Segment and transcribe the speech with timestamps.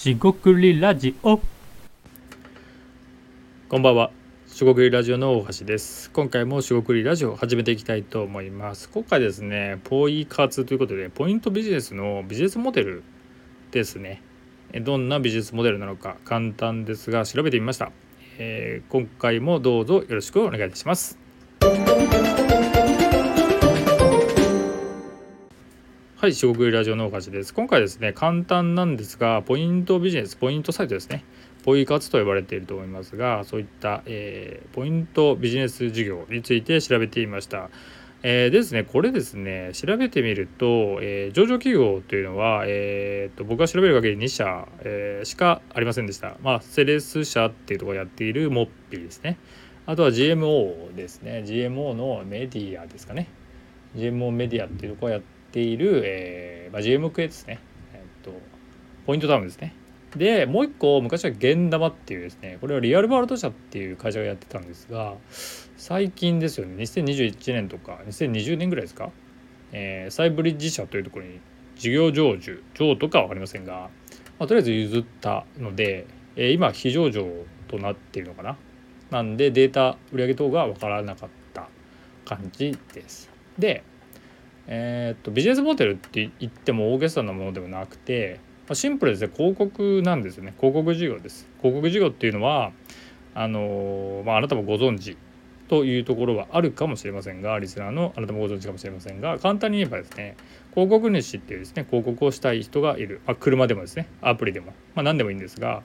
[0.00, 1.38] しごくりラジオ。
[3.68, 4.10] こんばんは。
[4.46, 6.10] しごくりラジオの大橋です。
[6.12, 8.88] 今回もしごくりラジオを始めていきたいと思います。
[8.88, 13.02] 今回ですねポイ活ということでポイントビジネスのビジネスモデル
[13.72, 14.22] ですね。
[14.72, 17.92] どんなビジネスモデルなのか簡単ですが調べてみました、
[18.38, 21.29] えー、今回もどうぞよろしくお願いいたします。
[26.30, 27.52] はい、四国ラジオのおかしです。
[27.52, 31.24] 今回ですね、簡単なんですが、ポイントビジネス、ポイントサイトですね、
[31.64, 37.68] ポイ活と呼ばれていると思いますが、そういった、えー、ポイントビジネス事業について調べていました。
[38.22, 46.36] えー、ですね、これですね、調べてみると、えー、上場企業というのは、えーと、僕が調べる限り2社、えー、しかありませんでした。
[46.44, 49.36] まあ、セレス社っていうところをやっているモッピーですね。
[49.84, 51.42] あとは GMO ですね。
[51.44, 53.26] GMO のメディアですかね。
[53.96, 57.58] GMO メディアっていうところをやってている、えーまあ、GMK ですね、
[57.94, 58.32] えっと、
[59.06, 59.74] ポイントタウンですね。
[60.16, 65.14] でもう一個昔は現玉っていうですねこれはリアルワールド社っていう会社がやってたんですが
[65.76, 66.82] 最近ですよね。
[66.82, 69.10] 2021年とか2020年ぐらいですか、
[69.72, 71.40] えー、サイブリッジ社というところに
[71.76, 73.88] 事業成就上とかは分かりませんが、
[74.38, 77.24] まあ、とりあえず譲ったので、えー、今非上場
[77.68, 78.56] となっているのかな？
[79.10, 81.68] なんでデータ売上等が分からなかった
[82.24, 83.30] 感じです。
[83.58, 83.84] で
[84.66, 88.40] え、っとビジネスモデルって言っても大げさなものではなくて
[88.72, 89.30] シンプルですね。
[89.34, 90.54] 広告なんですよね。
[90.58, 91.48] 広告事業です。
[91.58, 92.72] 広告事業っていうのは
[93.34, 95.16] あのまあ、あなたもご存知
[95.68, 100.36] というところはあるかもしれませんがリスナーのあなたもご存知かもしれませんが簡単に言えばですね
[100.74, 105.82] 広告主っていうですね広告をしたい人がいる、まあ、車でもですねアプリでも、まあ、何でもいいんですが、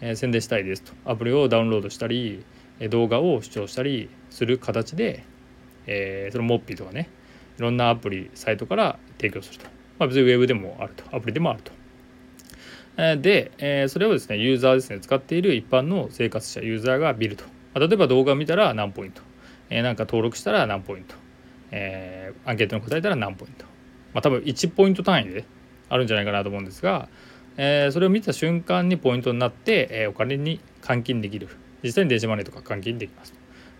[0.00, 0.94] えー、宣伝したいですと。
[1.04, 2.46] アプリをダウンロードしたり
[2.88, 5.22] 動画を視聴したりする形で、
[5.86, 7.10] えー、そのモッピーとかね
[7.58, 9.64] いろんなアプリサイトから提供すると、
[9.98, 11.04] まあ、別にウェブでもあると。
[11.14, 11.72] アプリでもあると。
[12.96, 17.44] で、えそれをですねユーザーですね使っている一般の生活者ユーザーが見ると、
[17.78, 19.20] 例えば動画を見たら何ポイント、
[19.68, 21.14] え、なんか登録したら何ポイント、
[21.72, 23.66] え、アンケートに答えたら何ポイント。
[24.14, 25.44] まあ多分1ポイント単位で
[25.90, 27.08] あるんじゃないかなと思うんですが、
[27.58, 31.48] え、それを見た瞬間にポイントになって、え、お金に換金できる。
[31.82, 33.34] 実際に電子マネーとか換金できます。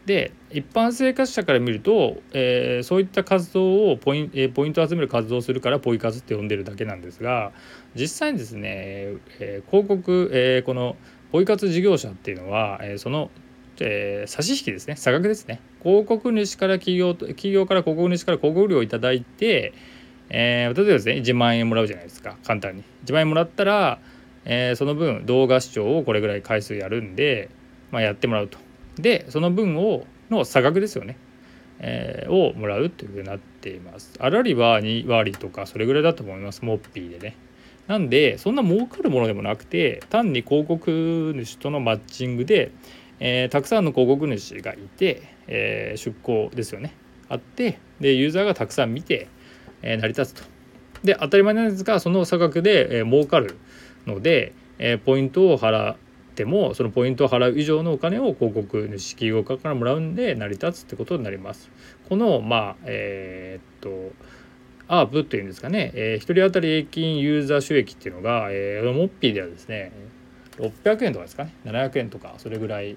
[0.06, 7.52] で一般生活者から見ると、えー、そういった活動をポイン,、えー、ポイントを集める活動をするからポイ活って呼んでるだけなんですが
[7.94, 8.62] 実際にですね、
[9.40, 10.96] えー、広告、えー、この
[11.32, 13.30] ポイ活事業者っていうのは、えー、その、
[13.80, 19.74] えー、差し引きですね差額ですね広告主から企業企業から広告主から広告料を頂いて、
[20.30, 22.84] えー、例えばですね1万円もらうじゃないですか簡単に。
[23.04, 23.98] 1万円もらったら、
[24.44, 27.50] えー、その分動画視聴をこれぐらい回数やるんで、
[27.90, 28.65] まあ、やってもらうと。
[28.96, 31.16] でその分をの差額ですよね、
[31.78, 34.14] えー、をもらうというふうになっています。
[34.18, 36.64] あらりは2割とかそれぐらいだと思います。
[36.64, 37.36] モッピーでね。
[37.86, 42.72] なんでそんな儲かるものでもなくて単に広告主とのマッチングで、
[43.20, 46.94] えー、たくさんの広告主がいて、えー、出向ですよね。
[47.28, 49.28] あってでユーザーがたくさん見て、
[49.82, 50.42] え、成り立つと。
[51.04, 53.56] で当たり前なんですがその差額で、えー、儲かる
[54.06, 55.96] ので、え、ポイントを払っ
[56.36, 61.70] てもそのポイントを払う以上のお金を広告主企業家からもらうんで成り立つってことになります。
[62.08, 64.12] このまあえー、っと
[64.88, 69.90] アープっていうんですかね、えー、1人当たり平均ユーザー収益っていうのが、えー、モッピーではですね
[70.58, 71.54] 600円とかですかね。
[71.64, 72.96] 700円とかそれぐらい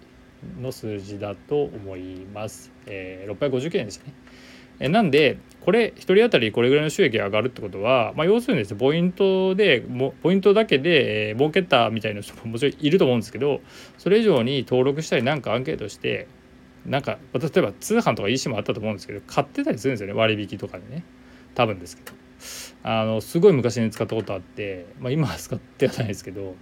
[0.61, 4.13] の数字だと思います、えー、650円でしたね。
[4.79, 9.85] えなんでこれ1人当たりこれぐらいの収益が上がるってことは、まあ、要するにですねポイントで
[10.23, 13.61] ポイントだけで、えー、儲けたみたいな人ももちろんいると思うんですけど
[13.97, 16.27] それ以上に登録したりなんかアンケートして
[16.85, 21.03] なんか例えば通販とか EC もあったと思うんですけど買ってたりするんですよね割引とかでね
[21.55, 22.13] 多分ですけど
[22.83, 26.55] あのすごい昔に使ったことあって、まあ、今は使ってはないですけど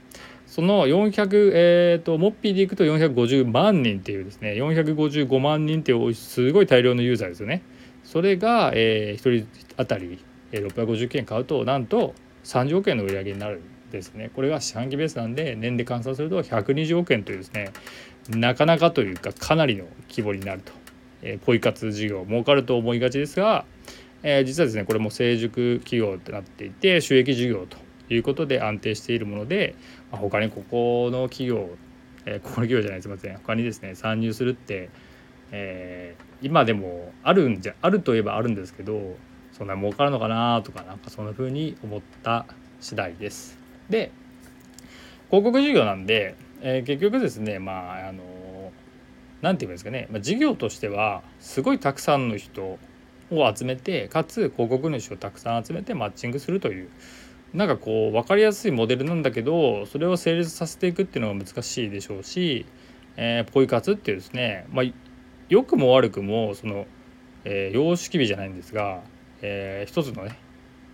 [0.47, 7.61] その400えっ、ー、とモッピーでいくと450万人っていうですね455万人っていうすごい大量のユーザーですよね。
[8.07, 10.17] それが、えー、1人当たり
[10.53, 12.15] 650件買うとなんと
[12.45, 14.31] 30億円の売り上げになるんですね。
[14.33, 17.71] これが四半期ベースなんで年で換算すると120億円というですね
[18.29, 20.71] なかなかというかかなりの規模になると、
[21.21, 23.65] えー、ポイ活事業儲かると思いがちですが、
[24.23, 27.77] えー、実はですねこれも成熟企業となっていて収益事業と
[28.09, 29.75] いうことで安定しているもので、
[30.13, 31.71] まあ、他にここの企業、
[32.25, 33.35] えー、ここの企業じゃないすみません。
[33.35, 34.89] 他にですね参入するって
[35.51, 39.15] えー、今でもあるんじゃあるといえばあるんですけど
[39.51, 42.45] そんな儲かるのかなとかなんかそんな風に思った
[42.79, 43.57] 次第です。
[43.89, 44.11] で
[45.29, 48.23] 広告事業なんで、えー、結局ですねまああの
[49.41, 52.79] 何て言うんですかね、まあ、事業としてはすごいたくさんの人
[53.31, 56.89] を集めてかつ広告主をたくさん集めてマッチングするという
[57.53, 62.65] なんかこう分かりやすいモデルなんだけどそれを成立させていくっていうのが難しいでしょうし、
[63.15, 64.85] えー、ポイ活っていうですね、まあ、
[65.49, 66.85] 良くも悪くもその、
[67.43, 69.01] えー、様式美じゃないんですが、
[69.41, 70.37] えー、一つのね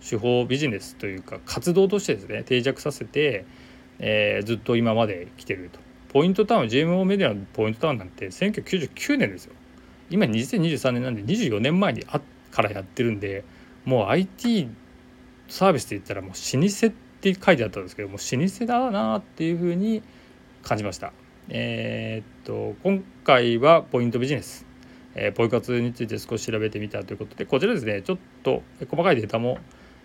[0.06, 3.44] 手法ビジネスというか活動としてですね定着させて、
[3.98, 5.80] えー、ずっと今まで来てると。
[6.08, 9.54] ポイントタウン GMO メディアのポイントタウンなんて1999年ですよ。
[10.10, 12.20] 今2023年なんで24年前にあ
[12.52, 13.44] からやってるんで
[13.84, 14.68] もう IT
[15.48, 16.90] サービスで言ったらもう老舗っ
[17.20, 20.02] て書いてあったんですけどもう老舗だなっていうふうに
[20.62, 21.12] 感じました。
[21.48, 24.66] えー、っと今回はポイントビジネス、
[25.14, 29.58] えー、ポイ活について少し調べてみたということでこちらですねちょっと細かいデータも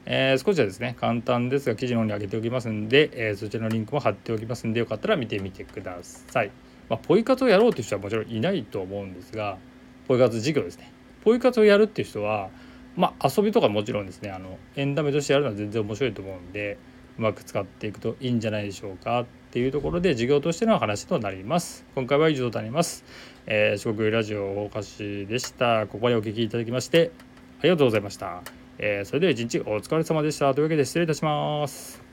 [0.05, 6.51] えー、少しはですね簡単ですが記事の方に上げておきますんで、えー、そちらのリンクも貼っておきますんでよかったら見てみてください。
[6.89, 9.59] まあ、ポイ活をやろうという人はもちろんいないと思うんですが
[10.07, 10.91] ポイ活事業ですね。
[11.23, 12.49] ポイ活をやるっていう人は
[12.95, 16.79] まあ遊びとかもちろんですねあのエンタメとしてやるのは全然面白いと思うんで
[17.19, 19.25] うまく使っていくといいんじゃないでしょうか。
[19.49, 21.83] っていうところで事業としての話となります。
[21.95, 23.03] 今回は以上となります、
[23.47, 25.87] えー、四国ラジオ大橋でした。
[25.87, 27.11] ここまでお聞きいただきまして
[27.59, 28.43] ありがとうございました。
[28.77, 30.53] えー、それでは一日お疲れ様でした。
[30.53, 32.08] というわけで失礼いたします。